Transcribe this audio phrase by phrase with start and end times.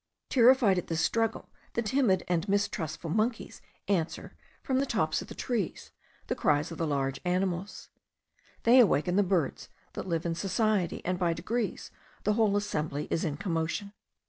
[0.29, 5.35] Terrified at this struggle, the timid and mistrustful monkeys answer, from the tops of the
[5.35, 5.91] trees,
[6.25, 7.89] the cries of the large animals.
[8.63, 11.91] They awaken the birds that live in society, and by degrees
[12.23, 13.93] the whole assembly is in commotion.